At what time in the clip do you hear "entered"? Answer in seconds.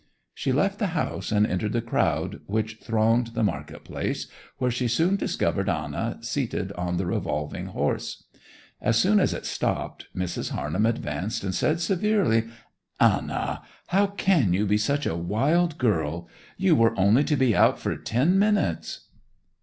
1.45-1.73